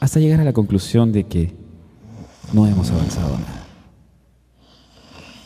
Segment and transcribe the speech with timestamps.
[0.00, 1.54] hasta llegar a la conclusión de que
[2.52, 3.64] no hemos avanzado nada.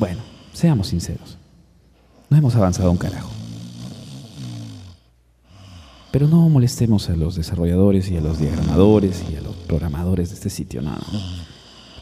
[0.00, 0.20] Bueno,
[0.52, 1.38] seamos sinceros,
[2.28, 3.30] no hemos avanzado un carajo.
[6.10, 10.34] Pero no molestemos a los desarrolladores y a los diagramadores y a los programadores de
[10.34, 11.06] este sitio, nada.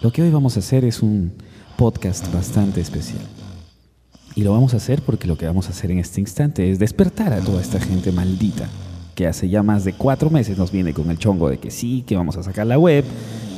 [0.00, 1.34] Lo que hoy vamos a hacer es un
[1.76, 3.26] podcast bastante especial.
[4.38, 6.78] Y lo vamos a hacer porque lo que vamos a hacer en este instante es
[6.78, 8.68] despertar a toda esta gente maldita
[9.16, 12.04] que hace ya más de cuatro meses nos viene con el chongo de que sí,
[12.06, 13.04] que vamos a sacar la web.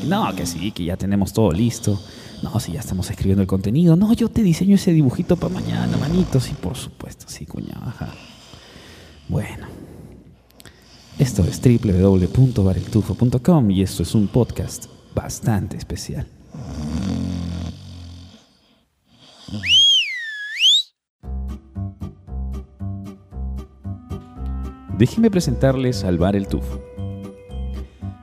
[0.08, 2.00] No, que sí, que ya tenemos todo listo.
[2.42, 3.94] No, si ya estamos escribiendo el contenido.
[3.94, 6.40] No, yo te diseño ese dibujito para mañana, manito.
[6.40, 7.82] Sí, por supuesto, sí, cuñado.
[7.84, 8.14] Ajá.
[9.28, 9.66] Bueno,
[11.18, 16.26] esto es www.bareltufo.com y esto es un podcast bastante especial.
[25.00, 26.78] Déjenme presentarles al Bar El Tufo.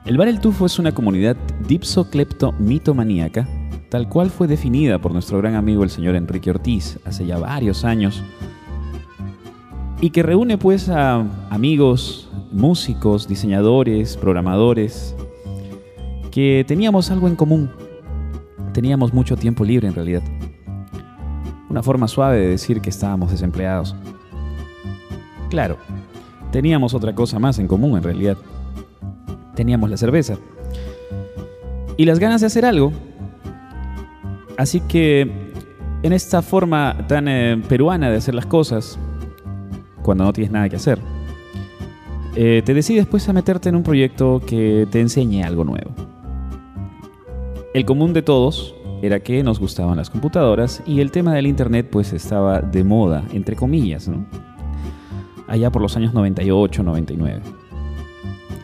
[0.06, 3.48] El Bar El Tufo es una comunidad dipsoclepto-mitomaníaca,
[3.88, 7.84] tal cual fue definida por nuestro gran amigo el señor Enrique Ortiz hace ya varios
[7.84, 8.22] años,
[10.00, 15.16] y que reúne pues a amigos, músicos, diseñadores, programadores,
[16.30, 17.72] que teníamos algo en común.
[18.72, 20.22] Teníamos mucho tiempo libre en realidad.
[21.68, 23.96] Una forma suave de decir que estábamos desempleados.
[25.50, 25.76] Claro,
[26.50, 28.36] teníamos otra cosa más en común en realidad.
[29.54, 30.36] Teníamos la cerveza.
[31.96, 32.92] Y las ganas de hacer algo.
[34.56, 35.30] Así que
[36.02, 38.98] en esta forma tan eh, peruana de hacer las cosas,
[40.02, 40.98] cuando no tienes nada que hacer,
[42.36, 45.90] eh, te decides pues a meterte en un proyecto que te enseñe algo nuevo.
[47.74, 51.88] El común de todos era que nos gustaban las computadoras y el tema del internet
[51.90, 54.24] pues estaba de moda, entre comillas, ¿no?
[55.48, 57.40] Allá por los años 98, 99.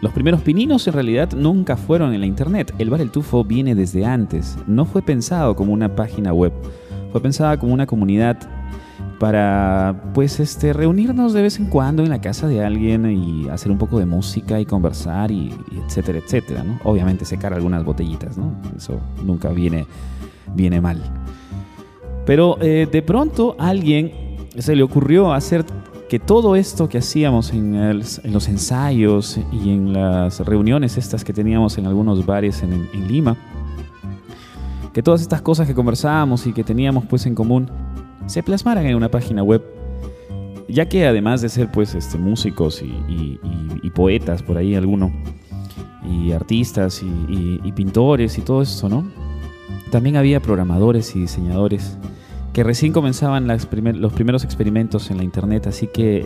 [0.02, 2.74] Los primeros pininos en realidad nunca fueron en la internet.
[2.78, 4.58] El bar El Tufo viene desde antes.
[4.66, 6.52] No fue pensado como una página web.
[7.10, 8.38] Fue pensada como una comunidad
[9.18, 13.70] para pues este reunirnos de vez en cuando en la casa de alguien y hacer
[13.70, 15.54] un poco de música y conversar y,
[15.86, 16.78] etcétera etcétera ¿no?
[16.84, 19.86] obviamente secar algunas botellitas no eso nunca viene
[20.54, 21.00] viene mal
[22.26, 24.12] pero eh, de pronto alguien
[24.58, 25.64] se le ocurrió hacer
[26.08, 31.78] que todo esto que hacíamos en, los ensayos y en las reuniones estas que teníamos
[31.78, 33.36] en algunos bares en, Lima
[34.92, 37.68] que todas estas cosas que conversábamos y que teníamos pues en común
[38.26, 39.62] se plasmaran en una página web.
[40.68, 43.38] Ya que además de ser pues este, músicos y,
[43.94, 45.12] poetas por ahí alguno,
[46.04, 49.06] y artistas y, pintores y todo eso, ¿no?
[49.90, 51.96] También había programadores y diseñadores
[52.54, 56.24] que recién comenzaban las los primeros experimentos en la internet, así que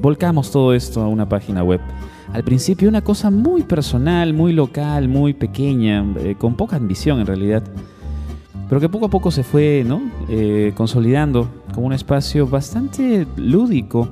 [0.00, 1.80] volcamos todo esto a una página web.
[2.32, 7.26] Al principio una cosa muy personal, muy local, muy pequeña, eh, con poca ambición en
[7.26, 7.62] realidad
[8.68, 10.02] pero que poco a poco se fue ¿no?
[10.28, 14.08] Eh, consolidando como un espacio bastante lúdico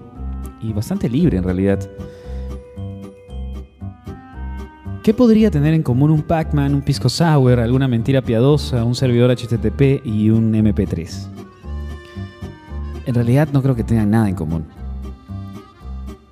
[0.60, 1.80] y bastante libre en realidad.
[5.02, 9.32] ¿Qué podría tener en común un Pac-Man, un Pisco Sour, alguna mentira piadosa, un servidor
[9.32, 11.41] HTTP y un MP3?
[13.06, 14.64] En realidad no creo que tengan nada en común.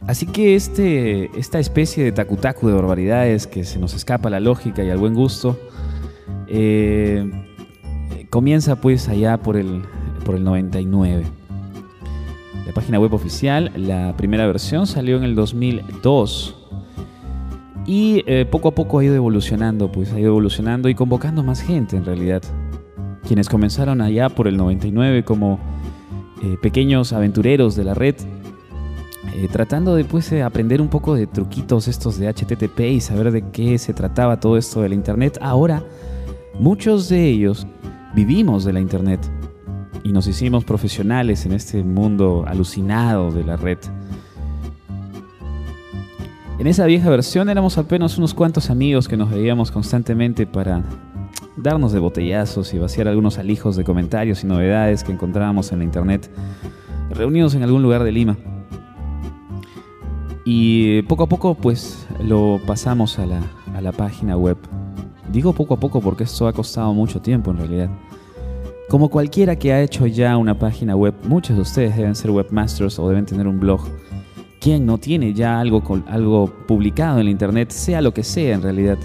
[0.07, 4.41] Así que este, esta especie de takutaku de barbaridades que se nos escapa a la
[4.41, 5.59] lógica y al buen gusto,
[6.49, 7.31] eh,
[8.29, 9.83] comienza pues allá por el,
[10.25, 11.25] por el 99.
[12.67, 16.57] La página web oficial, la primera versión salió en el 2002
[17.87, 21.61] y eh, poco a poco ha ido evolucionando, pues ha ido evolucionando y convocando más
[21.61, 22.43] gente en realidad.
[23.27, 25.59] Quienes comenzaron allá por el 99 como
[26.43, 28.15] eh, pequeños aventureros de la red,
[29.35, 33.51] eh, tratando de pues, aprender un poco de truquitos estos de HTTP y saber de
[33.51, 35.39] qué se trataba todo esto del Internet.
[35.41, 35.85] Ahora,
[36.59, 37.67] muchos de ellos
[38.15, 39.21] vivimos de la Internet
[40.03, 43.79] y nos hicimos profesionales en este mundo alucinado de la red.
[46.59, 50.83] En esa vieja versión éramos apenas unos cuantos amigos que nos veíamos constantemente para
[51.57, 55.85] darnos de botellazos y vaciar algunos alijos de comentarios y novedades que encontrábamos en la
[55.85, 56.31] internet
[57.11, 58.37] reunidos en algún lugar de Lima.
[60.45, 63.41] Y poco a poco pues lo pasamos a la,
[63.75, 64.57] a la página web.
[65.31, 67.91] Digo poco a poco porque esto ha costado mucho tiempo en realidad.
[68.89, 72.99] Como cualquiera que ha hecho ya una página web, muchos de ustedes deben ser webmasters
[72.99, 73.83] o deben tener un blog.
[74.61, 78.63] ¿Quién no tiene ya algo, algo publicado en la internet, sea lo que sea en
[78.63, 78.99] realidad?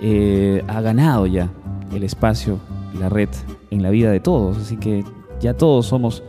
[0.00, 1.48] Eh, ha ganado ya
[1.94, 2.58] el espacio,
[2.98, 3.28] la red
[3.70, 4.56] en la vida de todos.
[4.56, 5.04] Así que
[5.40, 6.22] ya todos somos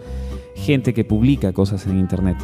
[0.55, 2.37] gente que publica cosas en internet.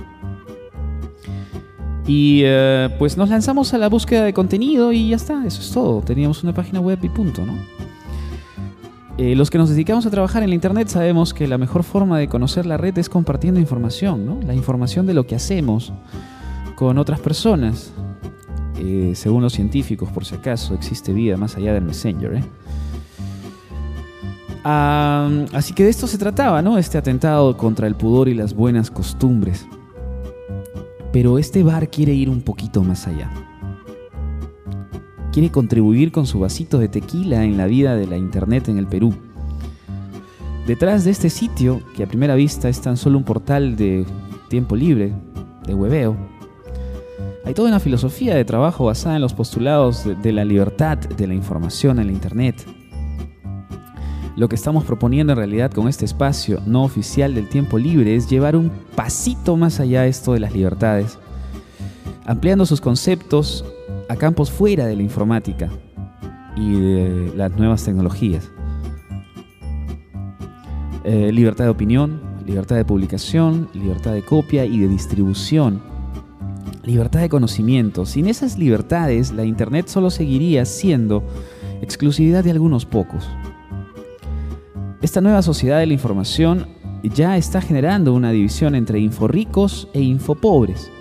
[2.08, 5.72] Y eh, pues nos lanzamos a la búsqueda de contenido y ya está, eso es
[5.72, 6.02] todo.
[6.02, 7.54] Teníamos una página web y punto, ¿no?
[9.18, 12.18] Eh, los que nos dedicamos a trabajar en la Internet sabemos que la mejor forma
[12.18, 14.40] de conocer la red es compartiendo información, ¿no?
[14.46, 15.94] La información de lo que hacemos
[16.76, 17.94] con otras personas.
[18.80, 22.34] Eh, según los científicos, por si acaso, existe vida más allá del Messenger.
[22.34, 22.44] ¿eh?
[24.64, 26.78] Así que de esto se trataba, ¿no?
[26.78, 29.68] Este atentado contra el pudor y las buenas costumbres.
[31.12, 33.30] Pero este bar quiere ir un poquito más allá
[35.32, 38.88] quiere contribuir con su vasito de tequila en la vida de la Internet en el
[38.88, 39.14] Perú.
[40.68, 44.06] Detrás de este sitio, que a primera vista es tan solo un portal de
[44.50, 45.14] tiempo libre,
[45.66, 46.16] de hueveo,
[47.44, 51.34] hay toda una filosofía de trabajo basada en los postulados de, la libertad de la
[51.34, 52.64] información en la Internet.
[54.36, 58.30] Lo que estamos proponiendo en realidad con este espacio no oficial del tiempo libre es
[58.30, 61.20] llevar un pasito más allá esto de las libertades,
[62.26, 63.66] ampliando sus conceptos
[64.08, 65.70] a campos fuera de la informática
[66.56, 68.50] y de las nuevas tecnologías.
[71.04, 75.82] Eh, libertad de opinión, libertad de publicación, libertad de copia y de distribución,
[76.84, 78.06] libertad de conocimiento.
[78.06, 81.24] Sin esas libertades, la Internet solo seguiría siendo
[81.82, 83.28] exclusividad de algunos pocos.
[85.02, 86.68] Esta nueva sociedad de la información
[87.02, 90.92] ya está generando una división entre inforricos e infopobres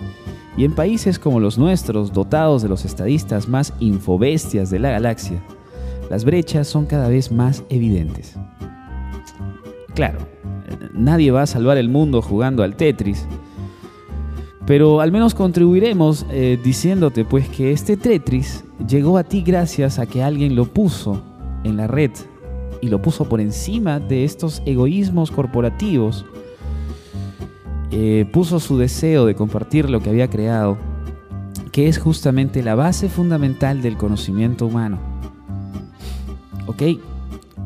[0.56, 5.43] y en países como los nuestros, dotados de los estadistas más infobestias de la galaxia,
[6.08, 8.37] las brechas son cada vez más evidentes.
[9.94, 10.20] Claro,
[10.94, 13.26] nadie va a salvar el mundo jugando al Tetris,
[14.67, 20.06] pero al menos contribuiremos eh, diciéndote pues que este Tetris llegó a ti gracias a
[20.06, 21.23] que alguien lo puso
[21.64, 22.12] en la red
[22.81, 26.25] y lo puso por encima de estos egoísmos corporativos
[27.93, 30.79] eh, puso su deseo de compartir lo que había creado,
[31.73, 35.00] que es justamente la base fundamental del conocimiento humano.
[36.67, 36.82] ¿Ok?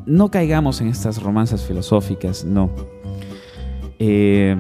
[0.07, 2.71] No caigamos en estas romanzas filosóficas, no.
[3.99, 4.57] Eh,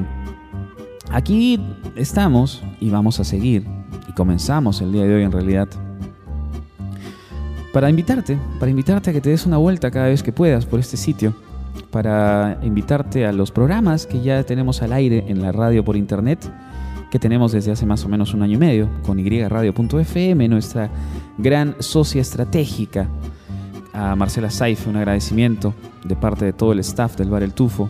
[1.10, 1.58] aquí
[1.96, 3.66] estamos y vamos a seguir,
[4.06, 5.68] y comenzamos el día de hoy en realidad,
[7.74, 10.80] para invitarte, para invitarte a que te des una vuelta cada vez que puedas por
[10.80, 11.34] este sitio
[11.90, 16.38] para invitarte a los programas que ya tenemos al aire en la radio por internet,
[17.10, 20.88] que tenemos desde hace más o menos un año y medio, con yradio.fm, nuestra
[21.36, 23.08] gran socia estratégica.
[23.92, 25.74] A Marcela Saife, un agradecimiento
[26.04, 27.88] de parte de todo el staff del Bar El Tufo,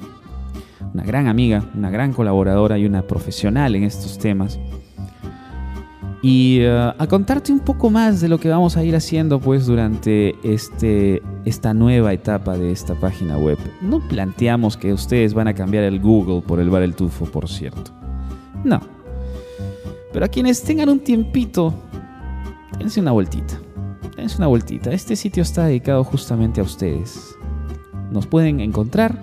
[0.94, 4.58] una gran amiga, una gran colaboradora y una profesional en estos temas
[6.25, 9.67] y eh, a contarte un poco más de lo que vamos a ir haciendo pues
[9.67, 13.59] durante este, esta nueva etapa de esta página web.
[13.82, 17.47] No planteamos que ustedes van a cambiar el Google por el Bar El Tufo, por
[17.47, 17.91] cierto.
[18.65, 18.81] No.
[20.15, 21.75] Pero a quienes tengan un tiempito,
[22.79, 23.60] dense una vueltita.
[24.17, 24.93] Dense una vueltita.
[24.93, 27.37] Este sitio está dedicado justamente a ustedes.
[28.10, 29.20] Nos pueden encontrar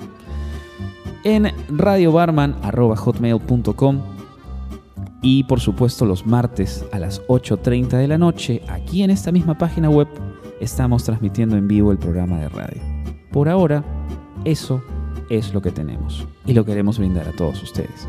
[1.24, 4.21] en radiobarman.hotmail.com
[5.22, 9.58] y por supuesto los martes a las 8.30 de la noche, aquí en esta misma
[9.58, 10.08] página web,
[10.60, 12.82] estamos transmitiendo en vivo el programa de radio.
[13.32, 13.84] Por ahora,
[14.46, 14.84] eso
[15.30, 18.08] es lo que tenemos y lo queremos brindar a todos ustedes.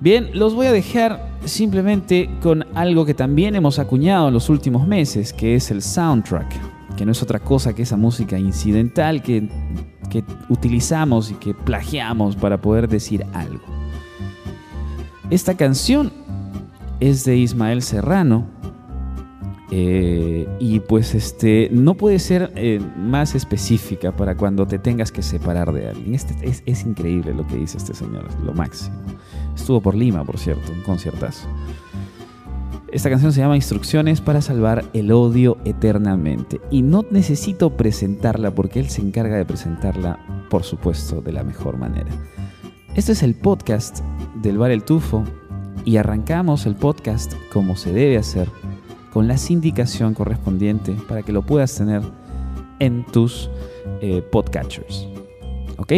[0.00, 4.86] Bien, los voy a dejar simplemente con algo que también hemos acuñado en los últimos
[4.86, 9.48] meses, que es el soundtrack, que no es otra cosa que esa música incidental que,
[10.50, 13.71] utilizamos y que plagiamos para poder decir algo.
[15.32, 16.12] Esta canción
[17.00, 18.44] es de Ismael Serrano.
[19.70, 25.22] Eh, y pues este no puede ser eh, más específica para cuando te tengas que
[25.22, 26.14] separar de alguien.
[26.14, 26.34] Este,
[26.66, 28.94] es, increíble lo que dice este señor, lo máximo.
[29.56, 31.48] Estuvo por Lima, por cierto, un conciertazo.
[32.92, 36.60] Esta canción se llama Instrucciones para salvar el odio eternamente.
[36.70, 40.18] Y no necesito presentarla porque él se encarga de presentarla,
[40.50, 42.10] por supuesto, de la mejor manera.
[42.94, 44.00] Este es el podcast
[44.42, 45.24] del Bar El Tufo
[45.84, 48.48] y arrancamos el podcast como se debe hacer,
[49.12, 52.02] con la sindicación correspondiente para que lo puedas tener
[52.80, 53.48] en tus
[54.00, 55.08] eh, podcatchers.
[55.78, 55.92] ¿Ok?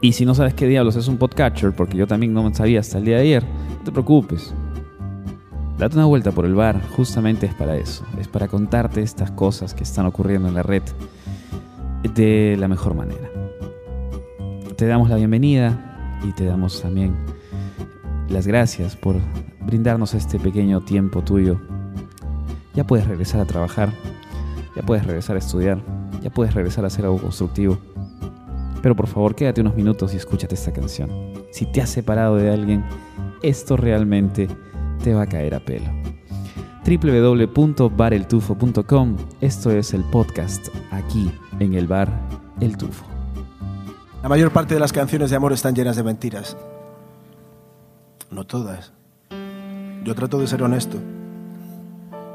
[0.00, 2.98] Y si no sabes qué diablos es un podcatcher, porque yo también no sabía hasta
[2.98, 3.44] el día de ayer,
[3.78, 4.52] no te preocupes.
[5.78, 8.04] Date una vuelta por el bar, justamente es para eso.
[8.20, 10.82] Es para contarte estas cosas que están ocurriendo en la red
[12.14, 13.30] de la mejor manera.
[14.76, 15.91] Te damos la bienvenida
[16.24, 17.14] y te damos también
[18.28, 19.16] las gracias por
[19.64, 21.60] brindarnos este pequeño tiempo tuyo.
[22.74, 23.92] Ya puedes regresar a trabajar,
[24.74, 25.82] ya puedes regresar a estudiar,
[26.22, 27.76] ya puedes regresar a hacer algo constructivo.
[28.80, 31.10] Pero por favor, quédate unos minutos y escúchate esta canción.
[31.50, 32.82] Si te has separado de alguien,
[33.42, 34.48] esto realmente
[35.02, 35.90] te va a caer a pelo.
[36.84, 42.10] www.bareltufo.com Esto es el podcast aquí en el bar
[42.60, 43.11] El Tufo.
[44.22, 46.56] La mayor parte de las canciones de amor están llenas de mentiras.
[48.30, 48.92] No todas.
[50.04, 50.96] Yo trato de ser honesto.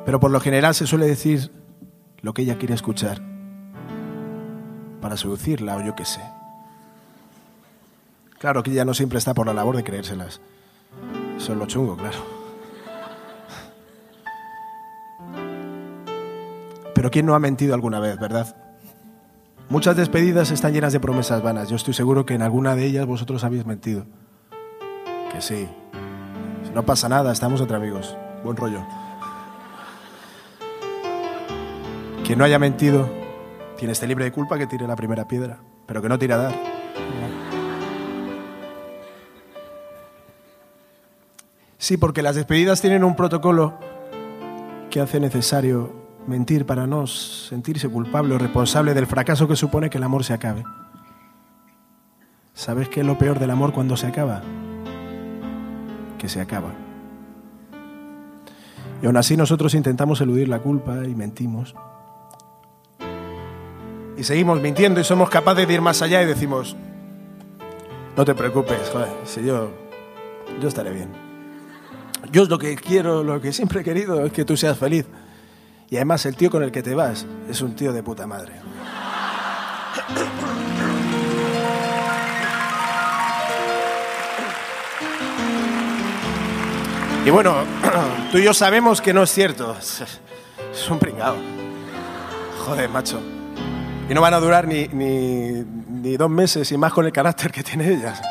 [0.05, 1.49] Pero por lo general se suele decir
[2.21, 3.21] lo que ella quiere escuchar
[4.99, 6.19] para seducirla o yo qué sé.
[8.37, 10.41] Claro que ella no siempre está por la labor de creérselas.
[11.37, 12.17] Eso es lo chungo, claro.
[16.93, 18.66] Pero ¿quién no ha mentido alguna vez, verdad?
[19.69, 21.67] Muchas despedidas están llenas de promesas vanas.
[21.67, 24.05] Yo estoy seguro que en alguna de ellas vosotros habéis mentido.
[25.33, 25.67] Que sí.
[26.73, 28.15] No pasa nada, estamos entre amigos.
[28.45, 28.79] Buen rollo.
[32.23, 33.09] Quien no haya mentido
[33.77, 36.37] tiene este libre de culpa que tire la primera piedra, pero que no tire a
[36.37, 36.55] dar.
[41.77, 43.77] Sí, porque las despedidas tienen un protocolo
[44.89, 45.96] que hace necesario
[46.27, 50.33] mentir para no sentirse culpable o responsable del fracaso que supone que el amor se
[50.33, 50.63] acabe.
[52.53, 54.41] ¿Sabes qué es lo peor del amor cuando se acaba?
[56.17, 56.73] Que se acaba.
[59.01, 61.75] Y aún así nosotros intentamos eludir la culpa y mentimos.
[64.17, 66.75] Y seguimos mintiendo y somos capaces de ir más allá y decimos,
[68.15, 69.69] no te preocupes, joder, si yo,
[70.59, 71.09] yo estaré bien.
[72.31, 75.05] Yo lo que quiero, lo que siempre he querido es que tú seas feliz.
[75.89, 78.53] Y además el tío con el que te vas es un tío de puta madre.
[87.25, 87.55] Y bueno,
[88.31, 89.75] tú y yo sabemos que no es cierto.
[89.79, 91.37] Es un pringado.
[92.65, 93.21] Joder, macho.
[94.09, 97.51] Y no van a durar ni, ni, ni dos meses y más con el carácter
[97.51, 98.21] que tiene ellas.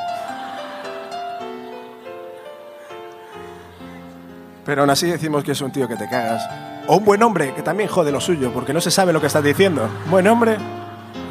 [4.65, 6.76] Pero aún así decimos que es un tío que te cagas.
[6.89, 9.27] O un buen hombre que también jode lo suyo, porque no se sabe lo que
[9.27, 9.89] estás diciendo.
[10.09, 10.57] Buen hombre.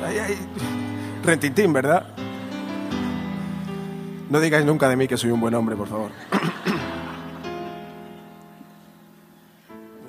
[0.05, 0.37] Ay.
[1.23, 2.05] Rentintín, ¿verdad?
[4.29, 6.11] No digáis nunca de mí que soy un buen hombre, por favor.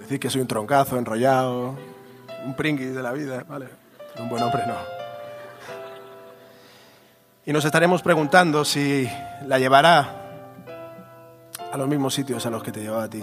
[0.01, 1.77] Decir que soy un troncazo, enrollado,
[2.45, 3.67] un pringuis de la vida, ¿vale?
[4.19, 4.75] Un buen hombre no.
[7.45, 9.09] Y nos estaremos preguntando si
[9.47, 10.09] la llevará
[11.73, 13.23] a los mismos sitios a los que te llevaba a ti.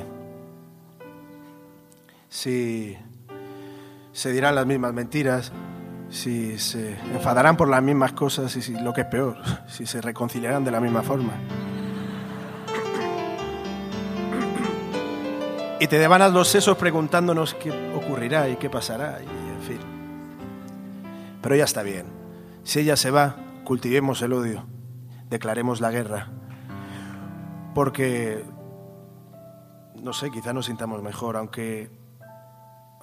[2.34, 2.98] Si
[4.12, 5.52] se dirán las mismas mentiras,
[6.10, 9.38] si se enfadarán por las mismas cosas y si, lo que es peor,
[9.68, 11.34] si se reconciliarán de la misma forma.
[15.80, 19.80] Y te devanas los sesos preguntándonos qué ocurrirá y qué pasará, y en fin.
[21.40, 22.08] Pero ya está bien.
[22.64, 24.66] Si ella se va, cultivemos el odio,
[25.30, 26.30] declaremos la guerra.
[27.76, 28.44] Porque,
[30.02, 32.03] no sé, quizá nos sintamos mejor, aunque,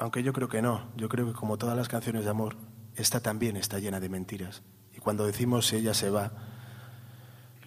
[0.00, 0.88] aunque yo creo que no.
[0.96, 2.56] Yo creo que como todas las canciones de amor,
[2.96, 4.62] esta también está llena de mentiras.
[4.96, 6.32] Y cuando decimos si ella se va,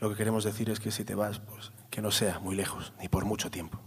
[0.01, 2.91] lo que queremos decir es que si te vas, pues que no sea muy lejos,
[2.99, 3.79] ni por mucho tiempo.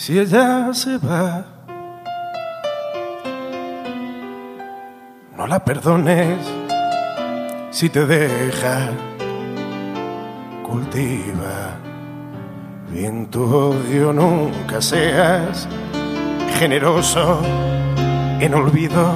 [0.00, 1.44] Si ella se va,
[5.36, 6.38] no la perdones.
[7.70, 8.92] Si te deja,
[10.66, 11.76] cultiva
[12.90, 14.10] bien tu odio.
[14.14, 15.68] Nunca seas
[16.58, 17.42] generoso
[18.40, 19.12] en olvido.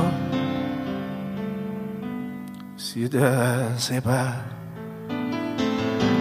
[2.77, 4.35] Si ella se va,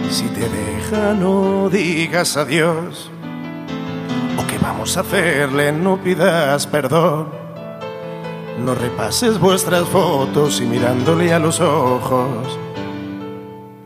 [0.08, 3.10] si te deja, no digas adiós
[4.64, 7.28] vamos a hacerle, no pidas perdón.
[8.64, 12.58] No repases vuestras fotos y mirándole a los ojos,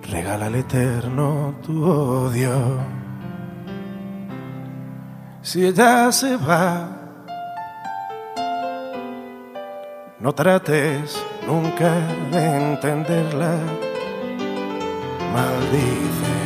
[0.08, 2.56] regálale eterno tu odio.
[5.42, 6.90] si ella se va.
[10.20, 11.92] No trates nunca
[12.30, 13.54] de entenderla.
[15.34, 16.38] Maldice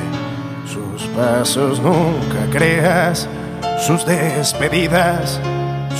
[0.66, 3.28] sus pasos, nunca creas
[3.82, 5.40] sus despedidas,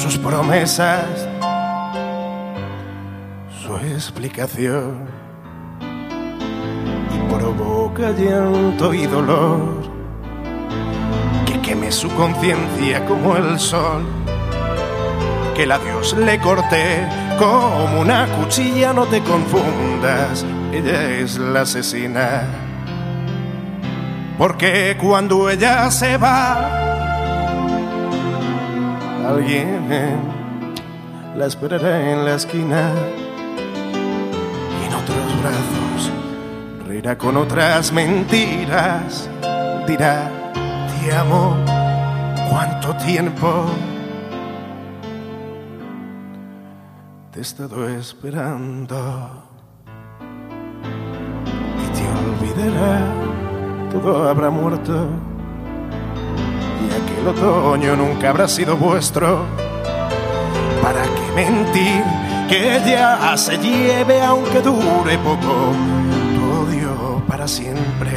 [0.00, 1.04] sus promesas,
[3.60, 5.08] su explicación.
[7.12, 9.82] Y provoca llanto y dolor
[11.44, 14.04] que queme su conciencia como el sol.
[15.56, 17.04] Que el adiós le corté
[17.36, 22.44] como una cuchilla, no te confundas, ella es la asesina.
[24.38, 26.91] Porque cuando ella se va,
[29.32, 29.88] alguien
[31.36, 32.92] la esperará en la esquina.
[34.80, 36.12] Y en otros brazos
[36.86, 39.28] reirá con otras mentiras.
[39.86, 41.56] Dirá, te amo,
[42.50, 43.66] cuánto tiempo
[47.32, 49.48] te he estado esperando
[51.82, 53.00] y te olvidará,
[53.90, 55.08] todo habrá muerto
[56.94, 59.44] aquel otoño nunca habrá sido vuestro.
[60.82, 62.02] ¿Para qué mentir?
[62.48, 65.72] Que ella se lleve aunque dure poco
[66.34, 68.10] tu odio para siempre.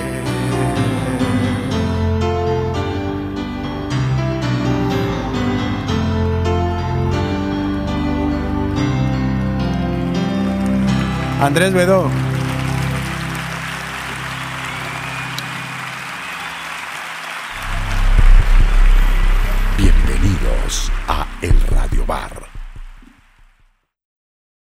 [11.41, 12.24] Andrés Bedó.
[21.45, 21.94] El Radio.